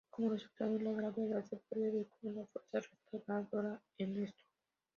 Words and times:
Como 0.09 0.31
resultado, 0.31 0.79
la 0.79 0.93
gravedad 0.93 1.45
se 1.45 1.57
puede 1.57 1.91
ver 1.91 2.07
como 2.07 2.33
la 2.33 2.47
fuerza 2.47 2.89
restauradora 3.11 3.79
en 3.99 4.23
esto. 4.23 4.43